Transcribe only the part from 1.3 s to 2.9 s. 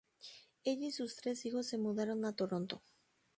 hijos se mudaron a Toronto.